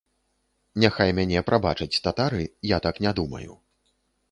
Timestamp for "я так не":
2.75-3.15